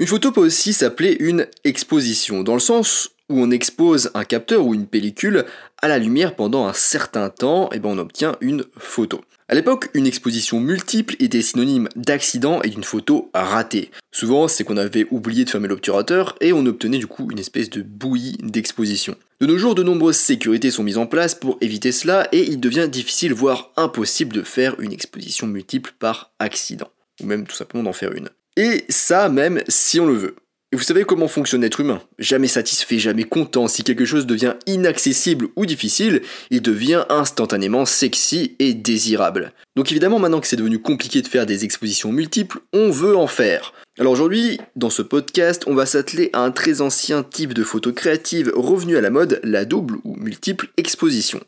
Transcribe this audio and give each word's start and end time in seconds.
Une 0.00 0.06
photo 0.06 0.32
peut 0.32 0.40
aussi 0.40 0.72
s'appeler 0.72 1.14
une 1.20 1.46
exposition, 1.62 2.42
dans 2.42 2.54
le 2.54 2.60
sens 2.60 3.10
où 3.28 3.38
on 3.38 3.50
expose 3.50 4.10
un 4.14 4.24
capteur 4.24 4.64
ou 4.64 4.72
une 4.72 4.86
pellicule 4.86 5.44
à 5.82 5.88
la 5.88 5.98
lumière 5.98 6.36
pendant 6.36 6.66
un 6.66 6.72
certain 6.72 7.28
temps, 7.28 7.68
et 7.70 7.80
ben 7.80 7.90
on 7.90 7.98
obtient 7.98 8.34
une 8.40 8.64
photo. 8.78 9.20
À 9.50 9.54
l'époque, 9.54 9.90
une 9.92 10.06
exposition 10.06 10.58
multiple 10.58 11.16
était 11.18 11.42
synonyme 11.42 11.90
d'accident 11.96 12.62
et 12.62 12.70
d'une 12.70 12.82
photo 12.82 13.30
ratée. 13.34 13.90
Souvent, 14.10 14.48
c'est 14.48 14.64
qu'on 14.64 14.78
avait 14.78 15.06
oublié 15.10 15.44
de 15.44 15.50
fermer 15.50 15.68
l'obturateur 15.68 16.34
et 16.40 16.54
on 16.54 16.64
obtenait 16.64 16.96
du 16.96 17.06
coup 17.06 17.30
une 17.30 17.38
espèce 17.38 17.68
de 17.68 17.82
bouillie 17.82 18.38
d'exposition. 18.42 19.16
De 19.42 19.46
nos 19.46 19.58
jours, 19.58 19.74
de 19.74 19.82
nombreuses 19.82 20.16
sécurités 20.16 20.70
sont 20.70 20.82
mises 20.82 20.96
en 20.96 21.06
place 21.06 21.34
pour 21.34 21.58
éviter 21.60 21.92
cela 21.92 22.26
et 22.32 22.40
il 22.40 22.58
devient 22.58 22.88
difficile, 22.90 23.34
voire 23.34 23.70
impossible 23.76 24.32
de 24.32 24.42
faire 24.44 24.80
une 24.80 24.94
exposition 24.94 25.46
multiple 25.46 25.92
par 25.98 26.32
accident. 26.38 26.88
Ou 27.22 27.26
même 27.26 27.46
tout 27.46 27.54
simplement 27.54 27.82
d'en 27.82 27.92
faire 27.92 28.12
une. 28.12 28.30
Et 28.56 28.84
ça 28.88 29.28
même 29.28 29.62
si 29.68 30.00
on 30.00 30.06
le 30.06 30.14
veut. 30.14 30.36
Et 30.72 30.76
vous 30.76 30.84
savez 30.84 31.02
comment 31.02 31.26
fonctionne 31.26 31.62
l'être 31.62 31.80
humain 31.80 32.00
Jamais 32.20 32.46
satisfait, 32.46 33.00
jamais 33.00 33.24
content. 33.24 33.66
Si 33.66 33.82
quelque 33.82 34.04
chose 34.04 34.24
devient 34.24 34.54
inaccessible 34.66 35.48
ou 35.56 35.66
difficile, 35.66 36.22
il 36.50 36.62
devient 36.62 37.06
instantanément 37.08 37.84
sexy 37.84 38.54
et 38.60 38.72
désirable. 38.72 39.52
Donc 39.74 39.90
évidemment, 39.90 40.20
maintenant 40.20 40.40
que 40.40 40.46
c'est 40.46 40.54
devenu 40.54 40.78
compliqué 40.78 41.22
de 41.22 41.26
faire 41.26 41.44
des 41.44 41.64
expositions 41.64 42.12
multiples, 42.12 42.60
on 42.72 42.90
veut 42.90 43.16
en 43.16 43.26
faire. 43.26 43.72
Alors 43.98 44.12
aujourd'hui, 44.12 44.60
dans 44.76 44.90
ce 44.90 45.02
podcast, 45.02 45.64
on 45.66 45.74
va 45.74 45.86
s'atteler 45.86 46.30
à 46.34 46.40
un 46.42 46.52
très 46.52 46.82
ancien 46.82 47.24
type 47.24 47.52
de 47.52 47.64
photo 47.64 47.92
créative 47.92 48.52
revenu 48.54 48.96
à 48.96 49.00
la 49.00 49.10
mode, 49.10 49.40
la 49.42 49.64
double 49.64 49.96
ou 50.04 50.14
multiple 50.14 50.68
exposition. 50.76 51.40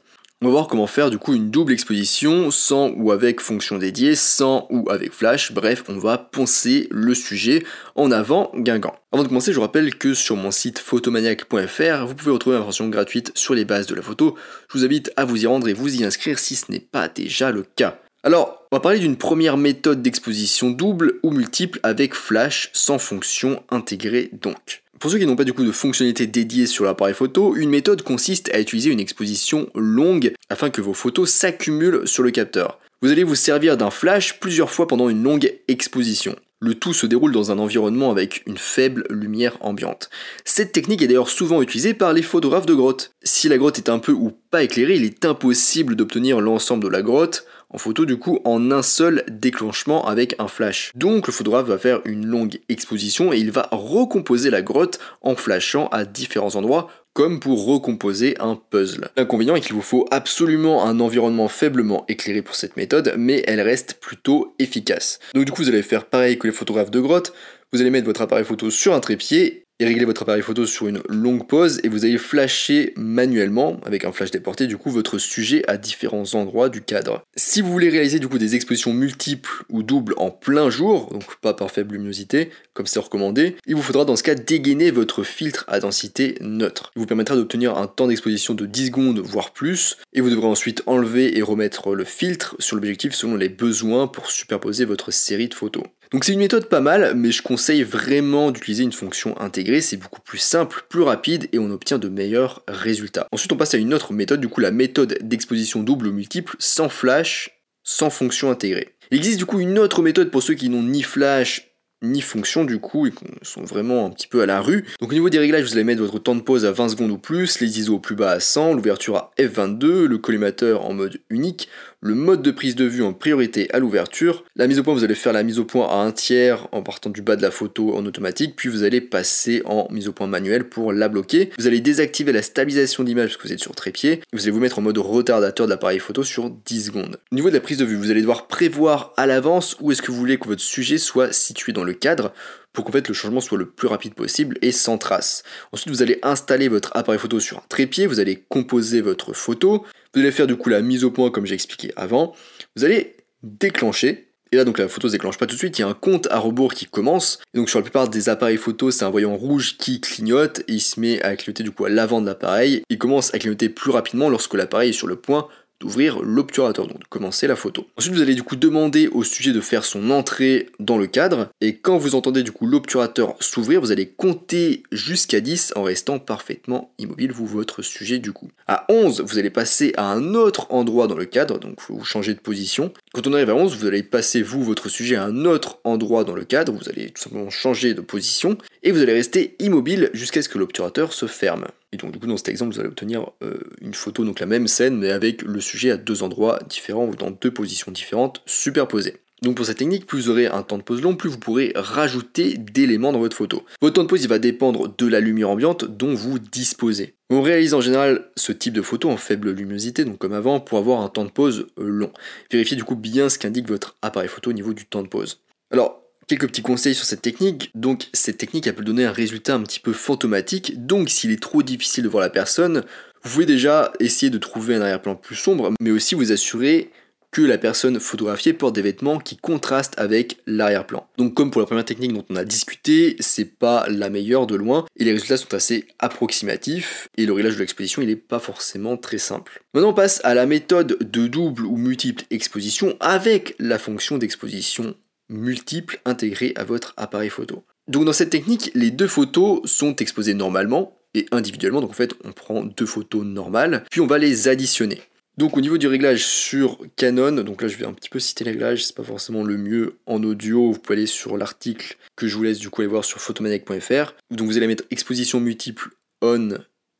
On 0.44 0.46
va 0.46 0.50
voir 0.50 0.66
comment 0.66 0.88
faire 0.88 1.08
du 1.08 1.18
coup 1.18 1.34
une 1.34 1.52
double 1.52 1.72
exposition 1.72 2.50
sans 2.50 2.90
ou 2.96 3.12
avec 3.12 3.40
fonction 3.40 3.78
dédiée, 3.78 4.16
sans 4.16 4.66
ou 4.70 4.90
avec 4.90 5.12
flash, 5.12 5.52
bref, 5.52 5.84
on 5.86 5.98
va 5.98 6.18
poncer 6.18 6.88
le 6.90 7.14
sujet 7.14 7.62
en 7.94 8.10
avant 8.10 8.50
Guingamp. 8.56 8.96
Avant 9.12 9.22
de 9.22 9.28
commencer, 9.28 9.52
je 9.52 9.58
vous 9.58 9.62
rappelle 9.62 9.94
que 9.94 10.14
sur 10.14 10.34
mon 10.34 10.50
site 10.50 10.80
photomaniac.fr, 10.80 12.06
vous 12.06 12.16
pouvez 12.16 12.32
retrouver 12.32 12.56
une 12.56 12.62
information 12.62 12.88
gratuite 12.88 13.30
sur 13.36 13.54
les 13.54 13.64
bases 13.64 13.86
de 13.86 13.94
la 13.94 14.02
photo. 14.02 14.34
Je 14.68 14.78
vous 14.78 14.84
invite 14.84 15.12
à 15.16 15.24
vous 15.24 15.44
y 15.44 15.46
rendre 15.46 15.68
et 15.68 15.74
vous 15.74 15.94
y 15.94 16.04
inscrire 16.04 16.40
si 16.40 16.56
ce 16.56 16.72
n'est 16.72 16.80
pas 16.80 17.06
déjà 17.06 17.52
le 17.52 17.62
cas. 17.76 18.00
Alors, 18.24 18.66
on 18.72 18.76
va 18.76 18.80
parler 18.80 18.98
d'une 18.98 19.16
première 19.16 19.56
méthode 19.56 20.02
d'exposition 20.02 20.70
double 20.70 21.20
ou 21.22 21.30
multiple 21.30 21.78
avec 21.84 22.14
flash 22.14 22.70
sans 22.72 22.98
fonction 22.98 23.62
intégrée 23.70 24.28
donc. 24.32 24.81
Pour 25.02 25.10
ceux 25.10 25.18
qui 25.18 25.26
n'ont 25.26 25.34
pas 25.34 25.42
du 25.42 25.52
coup 25.52 25.64
de 25.64 25.72
fonctionnalité 25.72 26.28
dédiée 26.28 26.66
sur 26.66 26.84
l'appareil 26.84 27.12
photo, 27.12 27.56
une 27.56 27.70
méthode 27.70 28.02
consiste 28.02 28.54
à 28.54 28.60
utiliser 28.60 28.92
une 28.92 29.00
exposition 29.00 29.68
longue 29.74 30.32
afin 30.48 30.70
que 30.70 30.80
vos 30.80 30.94
photos 30.94 31.28
s'accumulent 31.28 32.06
sur 32.06 32.22
le 32.22 32.30
capteur. 32.30 32.78
Vous 33.00 33.10
allez 33.10 33.24
vous 33.24 33.34
servir 33.34 33.76
d'un 33.76 33.90
flash 33.90 34.38
plusieurs 34.38 34.70
fois 34.70 34.86
pendant 34.86 35.08
une 35.08 35.24
longue 35.24 35.52
exposition. 35.66 36.36
Le 36.64 36.76
tout 36.76 36.94
se 36.94 37.06
déroule 37.06 37.32
dans 37.32 37.50
un 37.50 37.58
environnement 37.58 38.12
avec 38.12 38.44
une 38.46 38.56
faible 38.56 39.04
lumière 39.10 39.56
ambiante. 39.62 40.10
Cette 40.44 40.70
technique 40.70 41.02
est 41.02 41.08
d'ailleurs 41.08 41.28
souvent 41.28 41.60
utilisée 41.60 41.92
par 41.92 42.12
les 42.12 42.22
photographes 42.22 42.66
de 42.66 42.74
grotte. 42.74 43.10
Si 43.24 43.48
la 43.48 43.58
grotte 43.58 43.78
est 43.78 43.88
un 43.88 43.98
peu 43.98 44.12
ou 44.12 44.30
pas 44.52 44.62
éclairée, 44.62 44.94
il 44.94 45.02
est 45.02 45.24
impossible 45.24 45.96
d'obtenir 45.96 46.40
l'ensemble 46.40 46.84
de 46.84 46.88
la 46.88 47.02
grotte 47.02 47.44
en 47.72 47.78
photo 47.78 48.04
du 48.04 48.18
coup 48.18 48.38
en 48.44 48.70
un 48.70 48.82
seul 48.82 49.24
déclenchement 49.28 50.06
avec 50.06 50.36
un 50.38 50.46
flash. 50.46 50.92
Donc 50.94 51.26
le 51.26 51.32
photographe 51.32 51.66
va 51.66 51.78
faire 51.78 52.00
une 52.04 52.26
longue 52.26 52.60
exposition 52.68 53.32
et 53.32 53.38
il 53.38 53.50
va 53.50 53.68
recomposer 53.72 54.50
la 54.50 54.62
grotte 54.62 54.98
en 55.22 55.34
flashant 55.34 55.88
à 55.88 56.04
différents 56.04 56.54
endroits 56.54 56.88
comme 57.14 57.40
pour 57.40 57.66
recomposer 57.66 58.36
un 58.40 58.56
puzzle. 58.56 59.08
L'inconvénient 59.16 59.56
est 59.56 59.60
qu'il 59.60 59.74
vous 59.74 59.82
faut 59.82 60.06
absolument 60.10 60.84
un 60.86 61.00
environnement 61.00 61.48
faiblement 61.48 62.04
éclairé 62.08 62.42
pour 62.42 62.54
cette 62.54 62.76
méthode, 62.76 63.14
mais 63.18 63.42
elle 63.46 63.60
reste 63.60 63.94
plutôt 64.00 64.54
efficace. 64.58 65.18
Donc 65.34 65.44
du 65.44 65.52
coup 65.52 65.62
vous 65.62 65.68
allez 65.68 65.82
faire 65.82 66.06
pareil 66.06 66.38
que 66.38 66.46
les 66.46 66.52
photographes 66.52 66.90
de 66.90 67.00
grotte, 67.00 67.32
vous 67.72 67.80
allez 67.80 67.90
mettre 67.90 68.06
votre 68.06 68.22
appareil 68.22 68.44
photo 68.44 68.70
sur 68.70 68.94
un 68.94 69.00
trépied 69.00 69.61
et 69.78 69.84
régler 69.84 70.04
votre 70.04 70.22
appareil 70.22 70.42
photo 70.42 70.66
sur 70.66 70.86
une 70.86 71.02
longue 71.08 71.46
pause 71.46 71.80
et 71.82 71.88
vous 71.88 72.04
allez 72.04 72.18
flasher 72.18 72.92
manuellement 72.96 73.80
avec 73.84 74.04
un 74.04 74.12
flash 74.12 74.30
déporté 74.30 74.66
du 74.66 74.76
coup 74.76 74.90
votre 74.90 75.18
sujet 75.18 75.64
à 75.68 75.76
différents 75.76 76.34
endroits 76.34 76.68
du 76.68 76.82
cadre. 76.82 77.22
Si 77.36 77.60
vous 77.60 77.72
voulez 77.72 77.88
réaliser 77.88 78.18
du 78.18 78.28
coup 78.28 78.38
des 78.38 78.54
expositions 78.54 78.92
multiples 78.92 79.64
ou 79.68 79.82
doubles 79.82 80.14
en 80.18 80.30
plein 80.30 80.70
jour, 80.70 81.08
donc 81.10 81.36
pas 81.40 81.54
par 81.54 81.70
faible 81.70 81.94
luminosité 81.94 82.50
comme 82.74 82.86
c'est 82.86 83.00
recommandé, 83.00 83.56
il 83.66 83.74
vous 83.74 83.82
faudra 83.82 84.04
dans 84.04 84.16
ce 84.16 84.22
cas 84.22 84.34
dégainer 84.34 84.90
votre 84.90 85.24
filtre 85.24 85.64
à 85.68 85.80
densité 85.80 86.36
neutre. 86.40 86.92
Il 86.96 87.00
vous 87.00 87.06
permettra 87.06 87.36
d'obtenir 87.36 87.76
un 87.76 87.86
temps 87.86 88.06
d'exposition 88.06 88.54
de 88.54 88.66
10 88.66 88.86
secondes 88.86 89.18
voire 89.18 89.52
plus 89.52 89.98
et 90.12 90.20
vous 90.20 90.30
devrez 90.30 90.46
ensuite 90.46 90.82
enlever 90.86 91.36
et 91.36 91.42
remettre 91.42 91.94
le 91.94 92.04
filtre 92.04 92.56
sur 92.58 92.76
l'objectif 92.76 93.14
selon 93.14 93.36
les 93.36 93.48
besoins 93.48 94.06
pour 94.06 94.30
superposer 94.30 94.84
votre 94.84 95.10
série 95.10 95.48
de 95.48 95.54
photos. 95.54 95.84
Donc 96.12 96.24
c'est 96.24 96.32
une 96.32 96.40
méthode 96.40 96.68
pas 96.68 96.80
mal, 96.80 97.14
mais 97.16 97.32
je 97.32 97.42
conseille 97.42 97.82
vraiment 97.82 98.50
d'utiliser 98.50 98.82
une 98.84 98.92
fonction 98.92 99.38
intégrée, 99.40 99.80
c'est 99.80 99.96
beaucoup 99.96 100.20
plus 100.20 100.38
simple, 100.38 100.84
plus 100.90 101.02
rapide 101.02 101.48
et 101.52 101.58
on 101.58 101.70
obtient 101.70 101.98
de 101.98 102.08
meilleurs 102.08 102.62
résultats. 102.68 103.26
Ensuite 103.32 103.52
on 103.52 103.56
passe 103.56 103.72
à 103.72 103.78
une 103.78 103.94
autre 103.94 104.12
méthode, 104.12 104.40
du 104.40 104.48
coup 104.48 104.60
la 104.60 104.72
méthode 104.72 105.18
d'exposition 105.22 105.82
double 105.82 106.08
ou 106.08 106.12
multiple 106.12 106.54
sans 106.58 106.90
flash, 106.90 107.62
sans 107.82 108.10
fonction 108.10 108.50
intégrée. 108.50 108.90
Il 109.10 109.16
existe 109.16 109.38
du 109.38 109.46
coup 109.46 109.60
une 109.60 109.78
autre 109.78 110.02
méthode 110.02 110.30
pour 110.30 110.42
ceux 110.42 110.54
qui 110.54 110.68
n'ont 110.68 110.82
ni 110.82 111.02
flash 111.02 111.72
ni 112.02 112.20
fonction 112.20 112.64
du 112.64 112.78
coup 112.78 113.06
et 113.06 113.12
sont 113.42 113.62
vraiment 113.62 114.04
un 114.06 114.10
petit 114.10 114.26
peu 114.26 114.42
à 114.42 114.46
la 114.46 114.60
rue. 114.60 114.84
Donc 115.00 115.10
au 115.10 115.14
niveau 115.14 115.30
des 115.30 115.38
réglages, 115.38 115.64
vous 115.64 115.74
allez 115.74 115.84
mettre 115.84 116.02
votre 116.02 116.18
temps 116.18 116.34
de 116.34 116.40
pause 116.40 116.64
à 116.64 116.72
20 116.72 116.90
secondes 116.90 117.10
ou 117.10 117.18
plus, 117.18 117.60
les 117.60 117.78
ISO 117.78 117.94
au 117.94 117.98
plus 118.00 118.16
bas 118.16 118.32
à 118.32 118.40
100, 118.40 118.74
l'ouverture 118.74 119.16
à 119.16 119.32
F22, 119.38 120.04
le 120.04 120.18
collimateur 120.18 120.84
en 120.84 120.94
mode 120.94 121.20
unique, 121.30 121.68
le 122.02 122.16
mode 122.16 122.42
de 122.42 122.50
prise 122.50 122.74
de 122.74 122.84
vue 122.84 123.04
en 123.04 123.12
priorité 123.12 123.72
à 123.72 123.78
l'ouverture. 123.78 124.44
La 124.56 124.66
mise 124.66 124.80
au 124.80 124.82
point, 124.82 124.92
vous 124.92 125.04
allez 125.04 125.14
faire 125.14 125.32
la 125.32 125.44
mise 125.44 125.60
au 125.60 125.64
point 125.64 125.88
à 125.88 125.94
un 126.02 126.10
tiers 126.10 126.66
en 126.72 126.82
partant 126.82 127.10
du 127.10 127.22
bas 127.22 127.36
de 127.36 127.42
la 127.42 127.52
photo 127.52 127.94
en 127.96 128.04
automatique, 128.04 128.54
puis 128.56 128.68
vous 128.68 128.82
allez 128.82 129.00
passer 129.00 129.62
en 129.66 129.86
mise 129.90 130.08
au 130.08 130.12
point 130.12 130.26
manuelle 130.26 130.68
pour 130.68 130.92
la 130.92 131.08
bloquer. 131.08 131.50
Vous 131.58 131.68
allez 131.68 131.80
désactiver 131.80 132.32
la 132.32 132.42
stabilisation 132.42 133.04
d'image 133.04 133.30
parce 133.30 133.36
que 133.36 133.46
vous 133.46 133.54
êtes 133.54 133.60
sur 133.60 133.76
trépied, 133.76 134.20
vous 134.32 134.42
allez 134.42 134.50
vous 134.50 134.58
mettre 134.58 134.80
en 134.80 134.82
mode 134.82 134.98
retardateur 134.98 135.66
de 135.66 135.70
l'appareil 135.70 136.00
photo 136.00 136.24
sur 136.24 136.50
10 136.50 136.86
secondes. 136.86 137.20
Au 137.30 137.36
niveau 137.36 137.50
de 137.50 137.54
la 137.54 137.60
prise 137.60 137.78
de 137.78 137.84
vue, 137.84 137.94
vous 137.94 138.10
allez 138.10 138.20
devoir 138.20 138.48
prévoir 138.48 139.12
à 139.16 139.28
l'avance 139.28 139.76
où 139.80 139.92
est-ce 139.92 140.02
que 140.02 140.10
vous 140.10 140.18
voulez 140.18 140.38
que 140.38 140.48
votre 140.48 140.60
sujet 140.60 140.98
soit 140.98 141.32
situé 141.32 141.72
dans 141.72 141.84
le 141.84 141.94
cadre 141.94 142.32
pour 142.72 142.84
qu'en 142.84 142.92
fait 142.92 143.06
le 143.06 143.14
changement 143.14 143.40
soit 143.40 143.58
le 143.58 143.66
plus 143.66 143.88
rapide 143.88 144.14
possible 144.14 144.58
et 144.62 144.72
sans 144.72 144.98
trace. 144.98 145.42
Ensuite, 145.72 145.92
vous 145.92 146.02
allez 146.02 146.18
installer 146.22 146.68
votre 146.68 146.90
appareil 146.96 147.20
photo 147.20 147.38
sur 147.38 147.58
un 147.58 147.62
trépied, 147.68 148.06
vous 148.06 148.18
allez 148.18 148.42
composer 148.48 149.00
votre 149.00 149.34
photo, 149.34 149.84
vous 150.14 150.20
allez 150.20 150.32
faire 150.32 150.46
du 150.46 150.56
coup 150.56 150.68
la 150.68 150.82
mise 150.82 151.04
au 151.04 151.10
point 151.10 151.30
comme 151.30 151.46
j'ai 151.46 151.54
expliqué 151.54 151.92
avant. 151.96 152.34
Vous 152.76 152.84
allez 152.84 153.16
déclencher. 153.42 154.28
Et 154.54 154.56
là 154.56 154.64
donc 154.64 154.78
la 154.78 154.86
photo 154.86 155.08
se 155.08 155.12
déclenche 155.12 155.38
pas 155.38 155.46
tout 155.46 155.54
de 155.54 155.58
suite, 155.58 155.78
il 155.78 155.80
y 155.80 155.84
a 155.84 155.88
un 155.88 155.94
compte 155.94 156.28
à 156.30 156.38
rebours 156.38 156.74
qui 156.74 156.84
commence. 156.84 157.38
Et 157.54 157.58
donc 157.58 157.70
sur 157.70 157.78
la 157.78 157.84
plupart 157.84 158.08
des 158.08 158.28
appareils 158.28 158.58
photo, 158.58 158.90
c'est 158.90 159.04
un 159.04 159.10
voyant 159.10 159.34
rouge 159.34 159.78
qui 159.78 159.98
clignote 159.98 160.60
et 160.68 160.74
il 160.74 160.80
se 160.80 161.00
met 161.00 161.22
à 161.22 161.34
clignoter 161.36 161.62
du 161.62 161.70
coup 161.70 161.86
à 161.86 161.88
l'avant 161.88 162.20
de 162.20 162.26
l'appareil. 162.26 162.82
Il 162.90 162.98
commence 162.98 163.32
à 163.34 163.38
clignoter 163.38 163.70
plus 163.70 163.90
rapidement 163.90 164.28
lorsque 164.28 164.52
l'appareil 164.52 164.90
est 164.90 164.92
sur 164.92 165.06
le 165.06 165.16
point 165.16 165.48
d'ouvrir 165.82 166.22
l'obturateur, 166.22 166.86
donc 166.86 167.00
de 167.00 167.04
commencer 167.08 167.48
la 167.48 167.56
photo. 167.56 167.86
Ensuite, 167.98 168.14
vous 168.14 168.22
allez 168.22 168.36
du 168.36 168.44
coup 168.44 168.54
demander 168.54 169.08
au 169.08 169.24
sujet 169.24 169.52
de 169.52 169.60
faire 169.60 169.84
son 169.84 170.10
entrée 170.10 170.68
dans 170.78 170.96
le 170.96 171.08
cadre, 171.08 171.48
et 171.60 171.76
quand 171.76 171.98
vous 171.98 172.14
entendez 172.14 172.44
du 172.44 172.52
coup 172.52 172.66
l'obturateur 172.66 173.34
s'ouvrir, 173.40 173.80
vous 173.80 173.90
allez 173.90 174.08
compter 174.08 174.84
jusqu'à 174.92 175.40
10 175.40 175.72
en 175.74 175.82
restant 175.82 176.20
parfaitement 176.20 176.92
immobile, 176.98 177.32
vous, 177.32 177.46
votre 177.46 177.82
sujet 177.82 178.20
du 178.20 178.32
coup. 178.32 178.48
À 178.68 178.86
11, 178.88 179.22
vous 179.22 179.38
allez 179.38 179.50
passer 179.50 179.92
à 179.96 180.04
un 180.04 180.34
autre 180.34 180.68
endroit 180.70 181.08
dans 181.08 181.16
le 181.16 181.24
cadre, 181.24 181.58
donc 181.58 181.78
vous 181.88 182.04
changez 182.04 182.34
de 182.34 182.40
position. 182.40 182.92
Quand 183.12 183.26
on 183.26 183.32
arrive 183.32 183.50
à 183.50 183.56
11, 183.56 183.76
vous 183.76 183.86
allez 183.86 184.04
passer, 184.04 184.40
vous, 184.40 184.62
votre 184.62 184.88
sujet 184.88 185.16
à 185.16 185.24
un 185.24 185.44
autre 185.44 185.80
endroit 185.82 186.22
dans 186.22 186.36
le 186.36 186.44
cadre, 186.44 186.72
vous 186.72 186.88
allez 186.88 187.10
tout 187.10 187.22
simplement 187.22 187.50
changer 187.50 187.94
de 187.94 188.00
position, 188.00 188.56
et 188.84 188.92
vous 188.92 189.02
allez 189.02 189.14
rester 189.14 189.56
immobile 189.58 190.10
jusqu'à 190.14 190.42
ce 190.42 190.48
que 190.48 190.58
l'obturateur 190.58 191.12
se 191.12 191.26
ferme. 191.26 191.66
Et 191.92 191.96
donc 191.98 192.12
du 192.12 192.18
coup 192.18 192.26
dans 192.26 192.36
cet 192.36 192.48
exemple 192.48 192.72
vous 192.72 192.80
allez 192.80 192.88
obtenir 192.88 193.30
euh, 193.42 193.58
une 193.80 193.94
photo, 193.94 194.24
donc 194.24 194.40
la 194.40 194.46
même 194.46 194.66
scène 194.66 194.96
mais 194.98 195.10
avec 195.10 195.42
le 195.42 195.60
sujet 195.60 195.90
à 195.90 195.96
deux 195.96 196.22
endroits 196.22 196.58
différents 196.68 197.06
ou 197.06 197.14
dans 197.14 197.30
deux 197.30 197.52
positions 197.52 197.92
différentes 197.92 198.42
superposées. 198.46 199.16
Donc 199.42 199.56
pour 199.56 199.66
cette 199.66 199.78
technique, 199.78 200.06
plus 200.06 200.22
vous 200.22 200.30
aurez 200.30 200.46
un 200.46 200.62
temps 200.62 200.78
de 200.78 200.84
pause 200.84 201.02
long, 201.02 201.16
plus 201.16 201.28
vous 201.28 201.38
pourrez 201.38 201.72
rajouter 201.74 202.56
d'éléments 202.56 203.12
dans 203.12 203.18
votre 203.18 203.36
photo. 203.36 203.64
Votre 203.80 203.94
temps 203.94 204.04
de 204.04 204.08
pause 204.08 204.22
il 204.22 204.28
va 204.28 204.38
dépendre 204.38 204.94
de 204.96 205.06
la 205.06 205.18
lumière 205.18 205.50
ambiante 205.50 205.84
dont 205.84 206.14
vous 206.14 206.38
disposez. 206.38 207.16
On 207.28 207.42
réalise 207.42 207.74
en 207.74 207.80
général 207.80 208.30
ce 208.36 208.52
type 208.52 208.72
de 208.72 208.82
photo 208.82 209.10
en 209.10 209.16
faible 209.16 209.50
luminosité, 209.50 210.04
donc 210.04 210.18
comme 210.18 210.32
avant, 210.32 210.60
pour 210.60 210.78
avoir 210.78 211.00
un 211.00 211.08
temps 211.08 211.24
de 211.24 211.30
pause 211.30 211.66
long. 211.76 212.12
Vérifiez 212.52 212.76
du 212.76 212.84
coup 212.84 212.94
bien 212.94 213.28
ce 213.28 213.38
qu'indique 213.38 213.68
votre 213.68 213.96
appareil 214.00 214.28
photo 214.28 214.50
au 214.50 214.52
niveau 214.52 214.74
du 214.74 214.86
temps 214.86 215.02
de 215.02 215.08
pause. 215.08 215.40
Alors, 215.72 216.01
Quelques 216.28 216.46
petits 216.46 216.62
conseils 216.62 216.94
sur 216.94 217.04
cette 217.04 217.22
technique. 217.22 217.70
Donc, 217.74 218.08
cette 218.12 218.38
technique, 218.38 218.72
peut 218.72 218.84
donner 218.84 219.04
un 219.04 219.12
résultat 219.12 219.54
un 219.54 219.62
petit 219.62 219.80
peu 219.80 219.92
fantomatique. 219.92 220.86
Donc, 220.86 221.10
s'il 221.10 221.30
est 221.30 221.42
trop 221.42 221.62
difficile 221.62 222.04
de 222.04 222.08
voir 222.08 222.22
la 222.22 222.30
personne, 222.30 222.84
vous 223.22 223.30
pouvez 223.30 223.46
déjà 223.46 223.92
essayer 224.00 224.30
de 224.30 224.38
trouver 224.38 224.74
un 224.76 224.80
arrière-plan 224.80 225.14
plus 225.14 225.36
sombre, 225.36 225.72
mais 225.80 225.90
aussi 225.90 226.14
vous 226.14 226.32
assurer 226.32 226.90
que 227.32 227.40
la 227.40 227.56
personne 227.56 227.98
photographiée 227.98 228.52
porte 228.52 228.74
des 228.74 228.82
vêtements 228.82 229.18
qui 229.18 229.38
contrastent 229.38 229.98
avec 229.98 230.36
l'arrière-plan. 230.46 231.08
Donc 231.16 231.32
comme 231.34 231.50
pour 231.50 231.62
la 231.62 231.66
première 231.66 231.84
technique 231.84 232.12
dont 232.12 232.24
on 232.28 232.36
a 232.36 232.44
discuté, 232.44 233.16
c'est 233.20 233.46
pas 233.46 233.86
la 233.88 234.10
meilleure 234.10 234.46
de 234.46 234.54
loin 234.54 234.84
et 234.98 235.04
les 235.04 235.12
résultats 235.12 235.38
sont 235.38 235.54
assez 235.54 235.86
approximatifs 235.98 237.08
et 237.16 237.24
le 237.24 237.32
réglage 237.32 237.54
de 237.54 237.60
l'exposition 237.60 238.02
il 238.02 238.10
est 238.10 238.16
pas 238.16 238.38
forcément 238.38 238.98
très 238.98 239.16
simple. 239.16 239.64
Maintenant 239.72 239.90
on 239.90 239.94
passe 239.94 240.20
à 240.24 240.34
la 240.34 240.44
méthode 240.44 240.98
de 241.00 241.26
double 241.26 241.64
ou 241.64 241.78
multiple 241.78 242.24
exposition 242.30 242.96
avec 243.00 243.54
la 243.58 243.78
fonction 243.78 244.18
d'exposition 244.18 244.94
multiples 245.32 246.00
intégrés 246.04 246.52
à 246.56 246.64
votre 246.64 246.94
appareil 246.96 247.30
photo. 247.30 247.64
Donc 247.88 248.04
dans 248.04 248.12
cette 248.12 248.30
technique, 248.30 248.70
les 248.74 248.90
deux 248.90 249.08
photos 249.08 249.60
sont 249.64 249.96
exposées 249.96 250.34
normalement 250.34 250.98
et 251.14 251.26
individuellement. 251.32 251.80
Donc 251.80 251.90
en 251.90 251.94
fait, 251.94 252.14
on 252.24 252.32
prend 252.32 252.62
deux 252.62 252.86
photos 252.86 253.24
normales, 253.24 253.84
puis 253.90 254.00
on 254.00 254.06
va 254.06 254.18
les 254.18 254.48
additionner. 254.48 255.00
Donc 255.38 255.56
au 255.56 255.62
niveau 255.62 255.78
du 255.78 255.86
réglage 255.86 256.26
sur 256.26 256.78
Canon, 256.96 257.32
donc 257.42 257.62
là 257.62 257.68
je 257.68 257.78
vais 257.78 257.86
un 257.86 257.94
petit 257.94 258.10
peu 258.10 258.18
citer 258.18 258.44
les 258.44 258.50
réglages, 258.50 258.84
c'est 258.84 258.94
pas 258.94 259.02
forcément 259.02 259.42
le 259.42 259.56
mieux 259.56 259.96
en 260.04 260.22
audio, 260.22 260.72
vous 260.72 260.78
pouvez 260.78 260.98
aller 260.98 261.06
sur 261.06 261.38
l'article 261.38 261.96
que 262.16 262.28
je 262.28 262.36
vous 262.36 262.42
laisse 262.42 262.58
du 262.58 262.68
coup 262.68 262.82
aller 262.82 262.90
voir 262.90 263.04
sur 263.04 263.18
photomaniac.fr. 263.18 264.14
Donc 264.30 264.46
vous 264.46 264.58
allez 264.58 264.66
mettre 264.66 264.84
exposition 264.90 265.40
multiple 265.40 265.88
on 266.20 266.58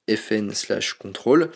fn 0.09 0.51
slash 0.53 0.95
control. 0.95 1.51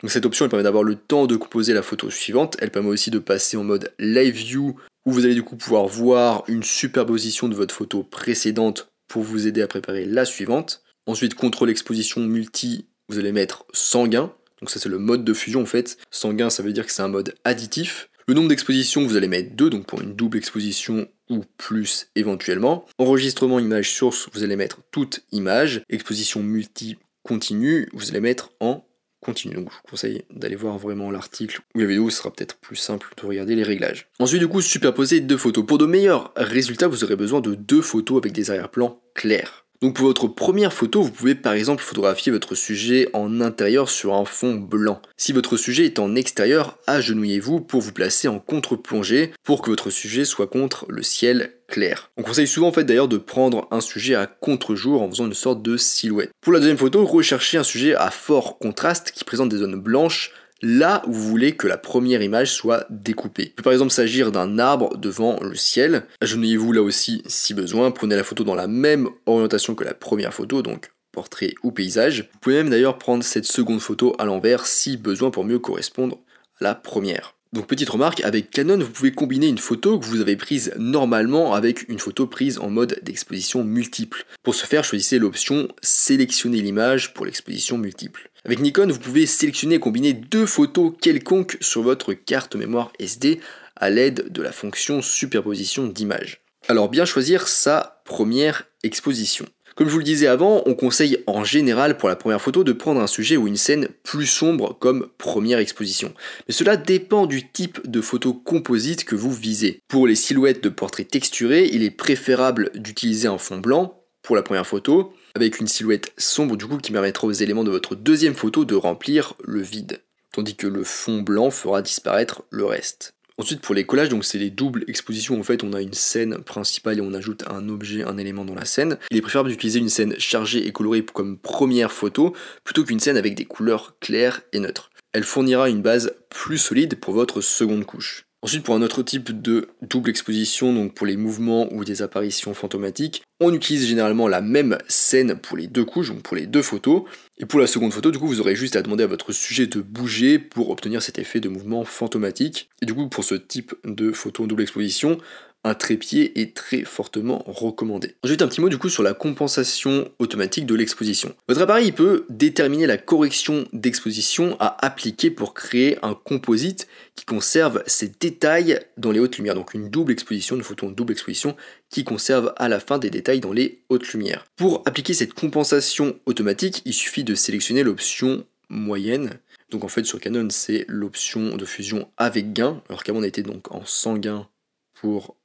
Donc 0.00 0.10
cette 0.10 0.24
option 0.24 0.46
elle 0.46 0.50
permet 0.50 0.64
d'avoir 0.64 0.84
le 0.84 0.96
temps 0.96 1.26
de 1.26 1.36
composer 1.36 1.74
la 1.74 1.82
photo 1.82 2.08
suivante, 2.08 2.56
elle 2.60 2.70
permet 2.70 2.88
aussi 2.88 3.10
de 3.10 3.18
passer 3.18 3.58
en 3.58 3.64
mode 3.64 3.92
live 3.98 4.34
view 4.34 4.76
où 5.06 5.12
vous 5.12 5.24
allez 5.24 5.34
du 5.34 5.42
coup 5.42 5.56
pouvoir 5.56 5.86
voir 5.86 6.44
une 6.48 6.62
superposition 6.62 7.48
de 7.48 7.54
votre 7.54 7.74
photo 7.74 8.02
précédente 8.02 8.92
pour 9.08 9.22
vous 9.22 9.46
aider 9.46 9.62
à 9.62 9.66
préparer 9.66 10.04
la 10.04 10.24
suivante. 10.24 10.82
Ensuite, 11.06 11.34
contrôle 11.34 11.70
exposition 11.70 12.20
multi, 12.20 12.86
vous 13.08 13.18
allez 13.18 13.32
mettre 13.32 13.66
sanguin. 13.72 14.32
Donc 14.60 14.70
ça 14.70 14.78
c'est 14.78 14.88
le 14.88 14.98
mode 14.98 15.24
de 15.24 15.34
fusion 15.34 15.62
en 15.62 15.66
fait. 15.66 15.98
Sanguin 16.10 16.50
ça 16.50 16.62
veut 16.62 16.72
dire 16.72 16.86
que 16.86 16.92
c'est 16.92 17.02
un 17.02 17.08
mode 17.08 17.34
additif. 17.44 18.08
Le 18.28 18.34
nombre 18.34 18.48
d'expositions 18.48 19.04
vous 19.04 19.16
allez 19.16 19.28
mettre 19.28 19.56
2, 19.56 19.70
donc 19.70 19.86
pour 19.86 20.00
une 20.00 20.14
double 20.14 20.38
exposition 20.38 21.08
ou 21.28 21.44
plus 21.58 22.06
éventuellement. 22.14 22.86
Enregistrement 22.98 23.58
image 23.58 23.92
source, 23.92 24.28
vous 24.32 24.44
allez 24.44 24.54
mettre 24.54 24.80
toute 24.92 25.24
image. 25.32 25.82
Exposition 25.88 26.42
multi 26.42 26.96
continue, 27.24 27.88
vous 27.92 28.10
allez 28.10 28.20
mettre 28.20 28.52
en 28.60 28.84
continue. 29.22 29.54
Donc 29.54 29.70
je 29.70 29.76
vous 29.76 29.90
conseille 29.90 30.24
d'aller 30.30 30.56
voir 30.56 30.78
vraiment 30.78 31.10
l'article 31.10 31.60
ou 31.74 31.78
la 31.78 31.86
vidéo, 31.86 32.10
ce 32.10 32.18
sera 32.18 32.30
peut-être 32.30 32.56
plus 32.56 32.76
simple 32.76 33.08
de 33.16 33.26
regarder 33.26 33.54
les 33.54 33.62
réglages. 33.62 34.08
Ensuite 34.18 34.40
du 34.40 34.48
coup, 34.48 34.60
superposer 34.60 35.20
deux 35.20 35.36
photos. 35.36 35.64
Pour 35.64 35.78
de 35.78 35.86
meilleurs 35.86 36.32
résultats, 36.36 36.88
vous 36.88 37.04
aurez 37.04 37.16
besoin 37.16 37.40
de 37.40 37.54
deux 37.54 37.82
photos 37.82 38.18
avec 38.18 38.32
des 38.32 38.50
arrière-plans 38.50 39.00
clairs. 39.14 39.64
Donc 39.82 39.96
pour 39.96 40.06
votre 40.06 40.28
première 40.28 40.72
photo, 40.72 41.02
vous 41.02 41.10
pouvez 41.10 41.34
par 41.34 41.54
exemple 41.54 41.82
photographier 41.82 42.30
votre 42.30 42.54
sujet 42.54 43.08
en 43.14 43.40
intérieur 43.40 43.90
sur 43.90 44.14
un 44.14 44.24
fond 44.24 44.54
blanc. 44.54 45.02
Si 45.16 45.32
votre 45.32 45.56
sujet 45.56 45.86
est 45.86 45.98
en 45.98 46.14
extérieur, 46.14 46.78
agenouillez-vous 46.86 47.60
pour 47.60 47.80
vous 47.80 47.92
placer 47.92 48.28
en 48.28 48.38
contre-plongée 48.38 49.32
pour 49.42 49.60
que 49.60 49.70
votre 49.70 49.90
sujet 49.90 50.24
soit 50.24 50.46
contre 50.46 50.86
le 50.88 51.02
ciel 51.02 51.54
clair. 51.66 52.10
On 52.16 52.22
conseille 52.22 52.46
souvent 52.46 52.68
en 52.68 52.72
fait 52.72 52.84
d'ailleurs 52.84 53.08
de 53.08 53.16
prendre 53.16 53.66
un 53.72 53.80
sujet 53.80 54.14
à 54.14 54.26
contre-jour 54.26 55.02
en 55.02 55.10
faisant 55.10 55.26
une 55.26 55.34
sorte 55.34 55.62
de 55.62 55.76
silhouette. 55.76 56.30
Pour 56.40 56.52
la 56.52 56.60
deuxième 56.60 56.78
photo, 56.78 57.04
recherchez 57.04 57.58
un 57.58 57.64
sujet 57.64 57.96
à 57.96 58.10
fort 58.10 58.58
contraste 58.58 59.10
qui 59.10 59.24
présente 59.24 59.48
des 59.48 59.56
zones 59.56 59.80
blanches 59.80 60.32
là 60.62 61.02
où 61.06 61.12
vous 61.12 61.28
voulez 61.28 61.56
que 61.56 61.66
la 61.66 61.76
première 61.76 62.22
image 62.22 62.52
soit 62.52 62.86
découpée. 62.88 63.46
Il 63.46 63.52
peut 63.52 63.62
par 63.62 63.72
exemple 63.72 63.92
s'agir 63.92 64.32
d'un 64.32 64.58
arbre 64.58 64.96
devant 64.96 65.38
le 65.42 65.56
ciel. 65.56 66.04
Agenouillez-vous 66.20 66.72
là 66.72 66.82
aussi 66.82 67.22
si 67.26 67.52
besoin, 67.52 67.90
prenez 67.90 68.16
la 68.16 68.24
photo 68.24 68.44
dans 68.44 68.54
la 68.54 68.68
même 68.68 69.08
orientation 69.26 69.74
que 69.74 69.84
la 69.84 69.94
première 69.94 70.32
photo, 70.32 70.62
donc 70.62 70.92
portrait 71.10 71.54
ou 71.62 71.72
paysage. 71.72 72.28
Vous 72.32 72.38
pouvez 72.40 72.56
même 72.56 72.70
d'ailleurs 72.70 72.98
prendre 72.98 73.22
cette 73.22 73.44
seconde 73.44 73.80
photo 73.80 74.14
à 74.18 74.24
l'envers 74.24 74.66
si 74.66 74.96
besoin 74.96 75.30
pour 75.30 75.44
mieux 75.44 75.58
correspondre 75.58 76.18
à 76.60 76.64
la 76.64 76.74
première. 76.74 77.31
Donc 77.52 77.66
petite 77.66 77.90
remarque, 77.90 78.22
avec 78.22 78.50
Canon, 78.50 78.78
vous 78.78 78.88
pouvez 78.88 79.12
combiner 79.12 79.46
une 79.46 79.58
photo 79.58 79.98
que 79.98 80.06
vous 80.06 80.22
avez 80.22 80.36
prise 80.36 80.72
normalement 80.78 81.52
avec 81.52 81.86
une 81.90 81.98
photo 81.98 82.26
prise 82.26 82.58
en 82.58 82.70
mode 82.70 82.98
d'exposition 83.02 83.62
multiple. 83.62 84.24
Pour 84.42 84.54
ce 84.54 84.64
faire, 84.64 84.84
choisissez 84.84 85.18
l'option 85.18 85.68
sélectionner 85.82 86.62
l'image 86.62 87.12
pour 87.12 87.26
l'exposition 87.26 87.76
multiple. 87.76 88.30
Avec 88.46 88.60
Nikon, 88.60 88.88
vous 88.90 88.98
pouvez 88.98 89.26
sélectionner 89.26 89.74
et 89.74 89.80
combiner 89.80 90.14
deux 90.14 90.46
photos 90.46 90.94
quelconques 90.98 91.58
sur 91.60 91.82
votre 91.82 92.14
carte 92.14 92.56
mémoire 92.56 92.90
SD 92.98 93.40
à 93.76 93.90
l'aide 93.90 94.32
de 94.32 94.40
la 94.40 94.52
fonction 94.52 95.02
superposition 95.02 95.86
d'images. 95.86 96.40
Alors 96.68 96.88
bien 96.88 97.04
choisir 97.04 97.48
sa 97.48 98.02
première 98.06 98.64
exposition. 98.82 99.44
Comme 99.74 99.88
je 99.88 99.92
vous 99.92 99.98
le 99.98 100.04
disais 100.04 100.26
avant, 100.26 100.62
on 100.66 100.74
conseille 100.74 101.22
en 101.26 101.44
général 101.44 101.96
pour 101.96 102.08
la 102.08 102.16
première 102.16 102.40
photo 102.40 102.62
de 102.62 102.72
prendre 102.72 103.00
un 103.00 103.06
sujet 103.06 103.36
ou 103.36 103.46
une 103.46 103.56
scène 103.56 103.88
plus 104.02 104.26
sombre 104.26 104.76
comme 104.78 105.08
première 105.16 105.58
exposition. 105.58 106.12
Mais 106.46 106.54
cela 106.54 106.76
dépend 106.76 107.26
du 107.26 107.50
type 107.50 107.80
de 107.88 108.00
photo 108.02 108.34
composite 108.34 109.04
que 109.04 109.14
vous 109.14 109.32
visez. 109.32 109.80
Pour 109.88 110.06
les 110.06 110.14
silhouettes 110.14 110.62
de 110.62 110.68
portraits 110.68 111.08
texturés, 111.08 111.68
il 111.72 111.82
est 111.82 111.90
préférable 111.90 112.70
d'utiliser 112.74 113.28
un 113.28 113.38
fond 113.38 113.58
blanc 113.58 113.98
pour 114.22 114.36
la 114.36 114.42
première 114.42 114.66
photo, 114.66 115.12
avec 115.34 115.58
une 115.58 115.66
silhouette 115.66 116.12
sombre 116.16 116.56
du 116.56 116.66
coup 116.66 116.78
qui 116.78 116.92
permettra 116.92 117.26
aux 117.26 117.32
éléments 117.32 117.64
de 117.64 117.70
votre 117.70 117.94
deuxième 117.94 118.34
photo 118.34 118.64
de 118.64 118.74
remplir 118.74 119.34
le 119.42 119.60
vide, 119.60 120.00
tandis 120.32 120.54
que 120.54 120.66
le 120.66 120.84
fond 120.84 121.22
blanc 121.22 121.50
fera 121.50 121.82
disparaître 121.82 122.42
le 122.50 122.64
reste. 122.64 123.14
Ensuite 123.38 123.60
pour 123.60 123.74
les 123.74 123.84
collages, 123.84 124.08
donc 124.08 124.24
c'est 124.24 124.38
les 124.38 124.50
doubles 124.50 124.84
expositions, 124.88 125.38
en 125.38 125.42
fait 125.42 125.62
on 125.64 125.72
a 125.72 125.80
une 125.80 125.94
scène 125.94 126.38
principale 126.38 126.98
et 126.98 127.00
on 127.00 127.14
ajoute 127.14 127.44
un 127.48 127.68
objet, 127.68 128.04
un 128.04 128.18
élément 128.18 128.44
dans 128.44 128.54
la 128.54 128.64
scène. 128.64 128.98
Il 129.10 129.16
est 129.16 129.22
préférable 129.22 129.50
d'utiliser 129.50 129.78
une 129.78 129.88
scène 129.88 130.14
chargée 130.18 130.66
et 130.66 130.72
colorée 130.72 131.04
comme 131.04 131.38
première 131.38 131.92
photo, 131.92 132.34
plutôt 132.64 132.84
qu'une 132.84 133.00
scène 133.00 133.16
avec 133.16 133.34
des 133.34 133.44
couleurs 133.44 133.96
claires 134.00 134.42
et 134.52 134.58
neutres. 134.58 134.90
Elle 135.12 135.24
fournira 135.24 135.68
une 135.68 135.82
base 135.82 136.14
plus 136.30 136.58
solide 136.58 136.98
pour 136.98 137.14
votre 137.14 137.40
seconde 137.40 137.84
couche. 137.84 138.26
Ensuite, 138.44 138.64
pour 138.64 138.74
un 138.74 138.82
autre 138.82 139.04
type 139.04 139.40
de 139.40 139.68
double 139.82 140.10
exposition, 140.10 140.72
donc 140.74 140.94
pour 140.94 141.06
les 141.06 141.16
mouvements 141.16 141.72
ou 141.72 141.84
des 141.84 142.02
apparitions 142.02 142.54
fantomatiques, 142.54 143.22
on 143.38 143.54
utilise 143.54 143.86
généralement 143.86 144.26
la 144.26 144.40
même 144.40 144.78
scène 144.88 145.36
pour 145.36 145.56
les 145.56 145.68
deux 145.68 145.84
couches, 145.84 146.08
donc 146.08 146.22
pour 146.22 146.36
les 146.36 146.46
deux 146.46 146.62
photos. 146.62 147.04
Et 147.38 147.46
pour 147.46 147.60
la 147.60 147.68
seconde 147.68 147.92
photo, 147.92 148.10
du 148.10 148.18
coup, 148.18 148.26
vous 148.26 148.40
aurez 148.40 148.56
juste 148.56 148.74
à 148.74 148.82
demander 148.82 149.04
à 149.04 149.06
votre 149.06 149.30
sujet 149.30 149.68
de 149.68 149.80
bouger 149.80 150.40
pour 150.40 150.70
obtenir 150.70 151.02
cet 151.02 151.20
effet 151.20 151.38
de 151.38 151.48
mouvement 151.48 151.84
fantomatique. 151.84 152.68
Et 152.80 152.86
du 152.86 152.94
coup, 152.94 153.08
pour 153.08 153.22
ce 153.22 153.36
type 153.36 153.74
de 153.84 154.10
photo 154.10 154.42
en 154.42 154.46
double 154.48 154.62
exposition, 154.62 155.18
un 155.64 155.74
trépied 155.74 156.40
est 156.40 156.54
très 156.54 156.82
fortement 156.82 157.42
recommandé. 157.46 158.16
Ensuite, 158.24 158.42
un 158.42 158.48
petit 158.48 158.60
mot 158.60 158.68
du 158.68 158.78
coup 158.78 158.88
sur 158.88 159.02
la 159.02 159.14
compensation 159.14 160.10
automatique 160.18 160.66
de 160.66 160.74
l'exposition. 160.74 161.34
Votre 161.48 161.62
appareil 161.62 161.92
peut 161.92 162.26
déterminer 162.28 162.86
la 162.86 162.98
correction 162.98 163.66
d'exposition 163.72 164.56
à 164.58 164.84
appliquer 164.84 165.30
pour 165.30 165.54
créer 165.54 165.98
un 166.02 166.14
composite 166.14 166.88
qui 167.14 167.24
conserve 167.24 167.82
ses 167.86 168.08
détails 168.08 168.80
dans 168.96 169.12
les 169.12 169.20
hautes 169.20 169.36
lumières. 169.36 169.54
Donc 169.54 169.74
une 169.74 169.88
double 169.88 170.12
exposition, 170.12 170.56
une 170.56 170.62
photo 170.62 170.86
en 170.86 170.90
double 170.90 171.12
exposition 171.12 171.56
qui 171.90 172.04
conserve 172.04 172.52
à 172.56 172.68
la 172.68 172.80
fin 172.80 172.98
des 172.98 173.10
détails 173.10 173.40
dans 173.40 173.52
les 173.52 173.82
hautes 173.88 174.08
lumières. 174.12 174.46
Pour 174.56 174.82
appliquer 174.86 175.14
cette 175.14 175.34
compensation 175.34 176.18
automatique, 176.26 176.82
il 176.84 176.94
suffit 176.94 177.24
de 177.24 177.34
sélectionner 177.34 177.82
l'option 177.82 178.44
moyenne. 178.68 179.38
Donc 179.70 179.84
en 179.84 179.88
fait 179.88 180.04
sur 180.04 180.20
Canon 180.20 180.48
c'est 180.50 180.84
l'option 180.88 181.56
de 181.56 181.64
fusion 181.64 182.10
avec 182.16 182.52
gain, 182.52 182.82
alors 182.88 183.04
qu'avant 183.04 183.20
on 183.20 183.24
était 183.24 183.42
donc 183.42 183.72
en 183.72 183.84
sanguin 183.84 184.48
pour 184.94 185.36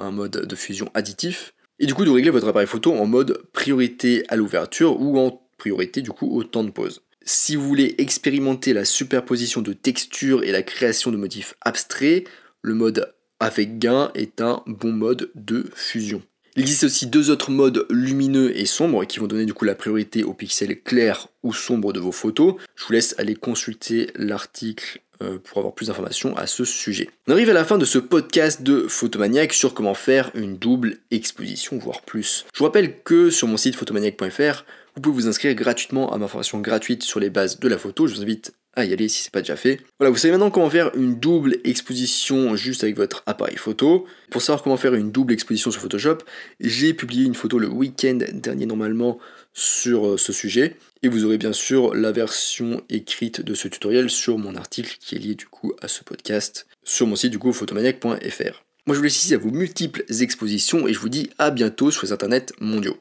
un 0.00 0.10
mode 0.10 0.46
de 0.46 0.56
fusion 0.56 0.90
additif, 0.94 1.54
et 1.78 1.86
du 1.86 1.94
coup 1.94 2.04
de 2.04 2.10
régler 2.10 2.30
votre 2.30 2.48
appareil 2.48 2.66
photo 2.66 2.92
en 2.92 3.06
mode 3.06 3.42
priorité 3.52 4.24
à 4.28 4.36
l'ouverture 4.36 5.00
ou 5.00 5.18
en 5.18 5.42
priorité 5.56 6.02
du 6.02 6.10
coup 6.10 6.30
au 6.30 6.44
temps 6.44 6.64
de 6.64 6.70
pause. 6.70 7.02
Si 7.22 7.54
vous 7.54 7.66
voulez 7.66 7.94
expérimenter 7.98 8.72
la 8.72 8.84
superposition 8.84 9.62
de 9.62 9.72
textures 9.72 10.42
et 10.42 10.52
la 10.52 10.62
création 10.62 11.10
de 11.10 11.16
motifs 11.16 11.54
abstraits, 11.60 12.26
le 12.62 12.74
mode 12.74 13.14
avec 13.38 13.78
gain 13.78 14.10
est 14.14 14.40
un 14.40 14.62
bon 14.66 14.92
mode 14.92 15.30
de 15.34 15.70
fusion. 15.74 16.22
Il 16.56 16.62
existe 16.62 16.84
aussi 16.84 17.06
deux 17.06 17.30
autres 17.30 17.50
modes 17.50 17.86
lumineux 17.90 18.56
et 18.58 18.66
sombres 18.66 19.04
qui 19.04 19.20
vont 19.20 19.28
donner 19.28 19.46
du 19.46 19.54
coup 19.54 19.64
la 19.64 19.74
priorité 19.74 20.24
aux 20.24 20.34
pixels 20.34 20.82
clairs 20.82 21.28
ou 21.42 21.54
sombres 21.54 21.92
de 21.92 22.00
vos 22.00 22.12
photos. 22.12 22.56
Je 22.74 22.84
vous 22.84 22.92
laisse 22.92 23.14
aller 23.18 23.36
consulter 23.36 24.10
l'article 24.16 25.00
pour 25.44 25.58
avoir 25.58 25.74
plus 25.74 25.86
d'informations 25.86 26.36
à 26.36 26.46
ce 26.46 26.64
sujet. 26.64 27.10
On 27.28 27.32
arrive 27.32 27.50
à 27.50 27.54
la 27.54 27.64
fin 27.64 27.78
de 27.78 27.84
ce 27.84 27.98
podcast 27.98 28.62
de 28.62 28.86
Photomaniac 28.88 29.52
sur 29.52 29.74
comment 29.74 29.94
faire 29.94 30.30
une 30.34 30.56
double 30.56 30.98
exposition, 31.10 31.78
voire 31.78 32.02
plus. 32.02 32.46
Je 32.54 32.58
vous 32.58 32.64
rappelle 32.64 33.02
que 33.02 33.30
sur 33.30 33.48
mon 33.48 33.56
site 33.56 33.76
photomaniac.fr, 33.76 34.64
vous 34.96 35.02
pouvez 35.02 35.14
vous 35.14 35.28
inscrire 35.28 35.54
gratuitement 35.54 36.12
à 36.12 36.18
ma 36.18 36.28
formation 36.28 36.60
gratuite 36.60 37.02
sur 37.02 37.20
les 37.20 37.30
bases 37.30 37.60
de 37.60 37.68
la 37.68 37.78
photo. 37.78 38.06
Je 38.06 38.14
vous 38.14 38.22
invite 38.22 38.52
à 38.74 38.84
y 38.84 38.92
aller 38.92 39.08
si 39.08 39.22
c'est 39.22 39.32
pas 39.32 39.40
déjà 39.40 39.56
fait. 39.56 39.80
Voilà, 39.98 40.10
vous 40.10 40.16
savez 40.16 40.32
maintenant 40.32 40.50
comment 40.50 40.70
faire 40.70 40.90
une 40.94 41.18
double 41.18 41.58
exposition 41.64 42.54
juste 42.56 42.84
avec 42.84 42.96
votre 42.96 43.22
appareil 43.26 43.56
photo. 43.56 44.06
Pour 44.30 44.42
savoir 44.42 44.62
comment 44.62 44.76
faire 44.76 44.94
une 44.94 45.10
double 45.10 45.32
exposition 45.32 45.70
sur 45.70 45.80
Photoshop, 45.80 46.18
j'ai 46.60 46.94
publié 46.94 47.26
une 47.26 47.34
photo 47.34 47.58
le 47.58 47.68
week-end 47.68 48.18
dernier 48.32 48.66
normalement 48.66 49.18
sur 49.52 50.06
euh, 50.06 50.16
ce 50.16 50.32
sujet. 50.32 50.76
Et 51.02 51.08
vous 51.08 51.24
aurez 51.24 51.38
bien 51.38 51.52
sûr 51.52 51.94
la 51.94 52.12
version 52.12 52.82
écrite 52.88 53.40
de 53.40 53.54
ce 53.54 53.68
tutoriel 53.68 54.10
sur 54.10 54.38
mon 54.38 54.54
article 54.54 54.96
qui 55.00 55.16
est 55.16 55.18
lié 55.18 55.34
du 55.34 55.46
coup 55.46 55.72
à 55.82 55.88
ce 55.88 56.04
podcast 56.04 56.66
sur 56.84 57.06
mon 57.06 57.16
site 57.16 57.30
du 57.32 57.38
coup 57.38 57.52
photomaniac.fr. 57.52 58.64
Moi 58.86 58.94
je 58.94 58.98
vous 58.98 59.02
laisse 59.02 59.22
ici 59.22 59.34
à 59.34 59.38
vos 59.38 59.50
multiples 59.50 60.04
expositions 60.20 60.86
et 60.86 60.92
je 60.92 60.98
vous 60.98 61.08
dis 61.08 61.30
à 61.38 61.50
bientôt 61.50 61.90
sur 61.90 62.04
les 62.06 62.12
internets 62.12 62.52
mondiaux. 62.60 62.98